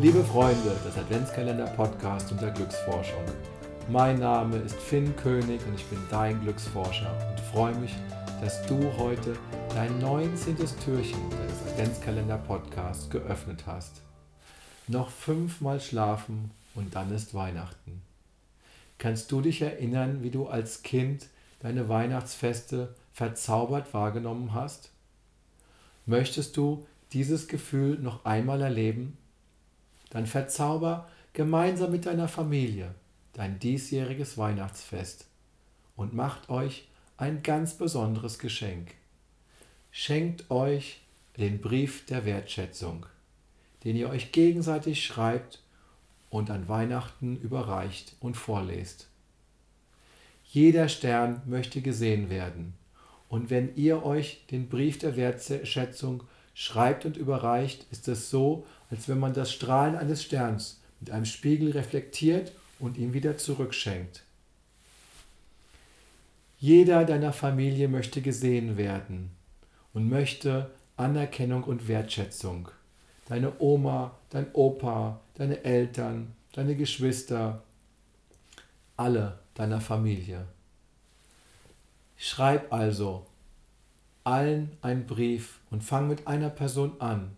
Freunde 0.00 0.76
des 0.86 0.96
Adventskalender-Podcast 0.96 2.30
und 2.30 2.40
der 2.40 2.52
Glücksforschung. 2.52 3.24
Mein 3.88 4.20
Name 4.20 4.56
ist 4.58 4.76
Finn 4.76 5.14
König 5.16 5.60
und 5.66 5.74
ich 5.74 5.84
bin 5.86 5.98
dein 6.08 6.40
Glücksforscher 6.40 7.12
und 7.28 7.40
freue 7.40 7.74
mich, 7.74 7.96
dass 8.40 8.64
du 8.66 8.80
heute 8.96 9.36
dein 9.70 9.98
19. 9.98 10.56
Türchen 10.56 11.18
des 11.30 11.72
Adventskalender-Podcasts 11.72 13.10
geöffnet 13.10 13.64
hast. 13.66 14.02
Noch 14.86 15.10
fünfmal 15.10 15.80
schlafen 15.80 16.52
und 16.76 16.94
dann 16.94 17.12
ist 17.12 17.34
Weihnachten. 17.34 18.00
Kannst 18.98 19.32
du 19.32 19.40
dich 19.40 19.62
erinnern, 19.62 20.22
wie 20.22 20.30
du 20.30 20.46
als 20.46 20.84
Kind 20.84 21.26
deine 21.58 21.88
Weihnachtsfeste 21.88 22.94
verzaubert 23.12 23.92
wahrgenommen 23.92 24.54
hast? 24.54 24.90
Möchtest 26.06 26.56
du 26.56 26.86
dieses 27.12 27.48
Gefühl 27.48 27.98
noch 27.98 28.24
einmal 28.24 28.62
erleben? 28.62 29.18
Dann 30.10 30.26
verzauber 30.26 31.08
gemeinsam 31.32 31.90
mit 31.92 32.06
deiner 32.06 32.28
Familie 32.28 32.94
dein 33.38 33.60
diesjähriges 33.60 34.36
Weihnachtsfest 34.36 35.26
und 35.94 36.12
macht 36.12 36.48
euch 36.48 36.88
ein 37.16 37.42
ganz 37.44 37.74
besonderes 37.74 38.40
Geschenk. 38.40 38.94
Schenkt 39.92 40.50
euch 40.50 41.00
den 41.36 41.60
Brief 41.60 42.04
der 42.06 42.24
Wertschätzung, 42.24 43.06
den 43.84 43.94
ihr 43.94 44.10
euch 44.10 44.32
gegenseitig 44.32 45.04
schreibt 45.04 45.62
und 46.30 46.50
an 46.50 46.68
Weihnachten 46.68 47.36
überreicht 47.36 48.16
und 48.18 48.36
vorlest. 48.36 49.08
Jeder 50.42 50.88
Stern 50.88 51.42
möchte 51.46 51.80
gesehen 51.80 52.30
werden, 52.30 52.74
und 53.28 53.50
wenn 53.50 53.76
ihr 53.76 54.04
euch 54.04 54.46
den 54.50 54.68
Brief 54.68 54.98
der 54.98 55.14
Wertschätzung 55.16 56.24
schreibt 56.54 57.04
und 57.04 57.16
überreicht, 57.16 57.86
ist 57.92 58.08
es 58.08 58.30
so, 58.30 58.66
als 58.90 59.08
wenn 59.08 59.18
man 59.18 59.34
das 59.34 59.52
Strahlen 59.52 59.96
eines 59.96 60.22
Sterns 60.22 60.80
mit 61.00 61.10
einem 61.10 61.24
Spiegel 61.24 61.72
reflektiert 61.72 62.52
und 62.78 62.96
ihm 62.96 63.12
wieder 63.12 63.36
zurückschenkt. 63.36 64.22
Jeder 66.58 67.04
deiner 67.04 67.32
Familie 67.32 67.88
möchte 67.88 68.20
gesehen 68.20 68.76
werden 68.76 69.30
und 69.92 70.08
möchte 70.08 70.70
Anerkennung 70.96 71.62
und 71.64 71.86
Wertschätzung. 71.86 72.68
Deine 73.28 73.52
Oma, 73.60 74.16
dein 74.30 74.52
Opa, 74.54 75.20
deine 75.34 75.62
Eltern, 75.64 76.34
deine 76.52 76.74
Geschwister, 76.74 77.62
alle 78.96 79.38
deiner 79.54 79.80
Familie. 79.80 80.46
Schreib 82.16 82.72
also 82.72 83.26
allen 84.24 84.76
einen 84.82 85.06
Brief 85.06 85.60
und 85.70 85.84
fang 85.84 86.08
mit 86.08 86.26
einer 86.26 86.50
Person 86.50 87.00
an. 87.00 87.36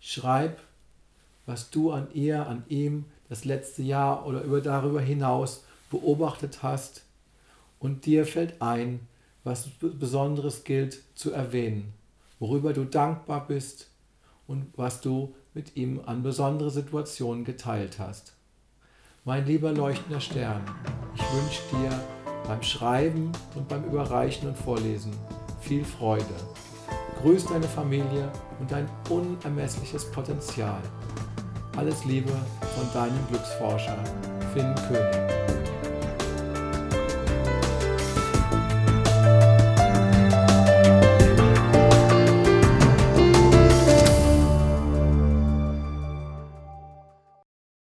Schreib, 0.00 0.60
was 1.46 1.70
du 1.70 1.92
an 1.92 2.08
ihr, 2.12 2.46
an 2.46 2.64
ihm 2.68 3.04
das 3.28 3.44
letzte 3.44 3.82
Jahr 3.82 4.26
oder 4.26 4.42
über 4.42 4.60
darüber 4.60 5.00
hinaus 5.00 5.64
beobachtet 5.90 6.62
hast 6.62 7.02
und 7.78 8.06
dir 8.06 8.26
fällt 8.26 8.60
ein, 8.62 9.00
was 9.44 9.68
Besonderes 9.80 10.64
gilt 10.64 11.02
zu 11.14 11.32
erwähnen, 11.32 11.92
worüber 12.38 12.72
du 12.72 12.84
dankbar 12.84 13.46
bist 13.46 13.90
und 14.46 14.66
was 14.76 15.00
du 15.00 15.34
mit 15.52 15.76
ihm 15.76 16.00
an 16.06 16.22
besondere 16.22 16.70
Situationen 16.70 17.44
geteilt 17.44 17.98
hast. 17.98 18.34
Mein 19.24 19.46
lieber 19.46 19.72
leuchtender 19.72 20.20
Stern, 20.20 20.62
ich 21.14 21.22
wünsche 21.32 21.62
dir 21.72 21.90
beim 22.46 22.62
Schreiben 22.62 23.32
und 23.54 23.68
beim 23.68 23.84
Überreichen 23.84 24.48
und 24.48 24.58
Vorlesen 24.58 25.12
viel 25.60 25.84
Freude. 25.84 26.24
Grüß 27.22 27.46
deine 27.46 27.68
Familie 27.68 28.30
und 28.60 28.70
dein 28.70 28.88
unermessliches 29.08 30.10
Potenzial. 30.10 30.80
Alles 31.76 32.04
Liebe 32.04 32.30
von 32.30 32.92
deinem 32.92 33.26
Glücksforscher 33.28 33.98
Finn 34.52 34.74
König. 34.88 35.23